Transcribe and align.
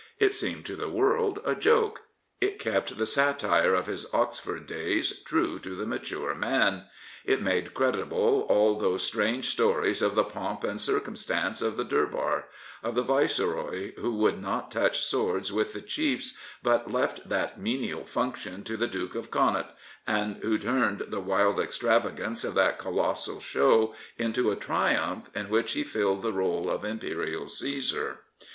It 0.17 0.33
seemed 0.33 0.65
to 0.65 0.75
the 0.75 0.89
world 0.89 1.39
a 1.45 1.53
joke. 1.53 2.05
It 2.39 2.57
kept 2.57 2.97
the 2.97 3.05
satire 3.05 3.75
of 3.75 3.85
his 3.85 4.11
Oxford 4.15 4.65
days 4.65 5.21
true 5.21 5.59
to 5.59 5.75
the 5.75 5.85
mature 5.85 6.33
man. 6.33 6.85
It 7.23 7.39
made 7.43 7.75
credible 7.75 8.47
all 8.49 8.73
those 8.73 9.03
strange 9.03 9.49
stories 9.49 10.01
of 10.01 10.15
the 10.15 10.23
pomp 10.23 10.63
and 10.63 10.81
cir 10.81 11.01
cumstance 11.01 11.61
of 11.61 11.77
the 11.77 11.85
Durbar— 11.85 12.45
of 12.83 12.95
the 12.95 13.03
Viceroy 13.03 13.93
who 13.99 14.15
would 14.15 14.41
not 14.41 14.71
touch 14.71 15.05
swords 15.05 15.53
with 15.53 15.73
the 15.73 15.83
chiefs, 15.83 16.35
but 16.63 16.89
left 16.91 17.29
that 17.29 17.59
menial 17.61 18.03
function 18.03 18.63
to 18.63 18.75
the 18.77 18.87
Duke 18.87 19.13
of 19.13 19.29
Connaught, 19.29 19.69
and 20.07 20.37
who 20.37 20.57
turned 20.57 21.03
the 21.09 21.19
wild 21.19 21.59
extravagance 21.59 22.43
of 22.43 22.55
that 22.55 22.79
colossal 22.79 23.39
show 23.39 23.93
into 24.17 24.49
a 24.49 24.55
triumph 24.55 25.29
in 25.35 25.47
which 25.49 25.73
he 25.73 25.83
filled 25.83 26.23
the 26.23 26.31
r61e 26.33 26.69
of 26.69 26.85
Imperial 26.85 27.45
Caesar. 27.47 28.21